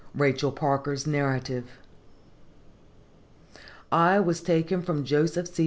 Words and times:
Rachel 0.15 0.51
Parker's 0.51 1.05
Narrative. 1.05 1.77
"I 3.91 4.19
was 4.19 4.41
taken 4.41 4.81
from 4.81 5.05
Joseph 5.05 5.47
C. 5.49 5.59